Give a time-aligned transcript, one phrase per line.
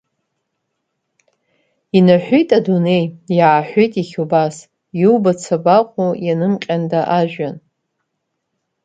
[1.97, 3.03] Инаҳәит адунеи,
[3.37, 4.55] иааҳәит иахьа убас,
[5.03, 7.55] иубац абаҟоу ианымҟьанда ажәҩан!